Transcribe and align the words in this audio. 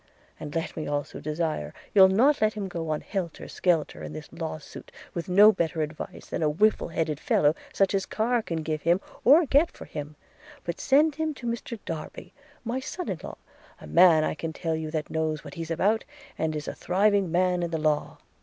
And 0.39 0.55
let 0.55 0.75
me 0.75 0.87
also 0.87 1.19
desire 1.19 1.75
you'll 1.93 2.07
not 2.07 2.41
let 2.41 2.53
him 2.55 2.67
go 2.67 2.89
on 2.89 3.01
helter 3.01 3.47
skelter 3.47 4.01
in 4.01 4.13
this 4.13 4.33
law 4.33 4.57
suit, 4.57 4.91
with 5.13 5.29
no 5.29 5.51
better 5.51 5.83
advice 5.83 6.25
than 6.25 6.41
a 6.41 6.49
whiffled 6.49 6.93
headed 6.93 7.19
fellow 7.19 7.53
such 7.71 7.93
as 7.93 8.07
Carr 8.07 8.41
can 8.41 8.63
give 8.63 8.81
him 8.81 8.99
or 9.23 9.45
get 9.45 9.69
for 9.69 9.85
him; 9.85 10.15
but 10.63 10.79
send 10.81 11.13
him 11.17 11.35
to 11.35 11.45
Mr 11.45 11.77
Darby, 11.85 12.33
my 12.63 12.79
son 12.79 13.09
in 13.09 13.19
law, 13.23 13.37
a 13.79 13.85
man 13.85 14.23
I 14.23 14.33
can 14.33 14.53
tell 14.53 14.75
you 14.75 14.89
that 14.89 15.11
knows 15.11 15.43
what 15.43 15.53
he's 15.53 15.69
about, 15.69 16.03
and 16.35 16.55
is 16.55 16.67
a 16.67 16.73
thriving 16.73 17.31
man 17.31 17.61
in 17.61 17.69
the 17.69 17.77
law. 17.77 18.17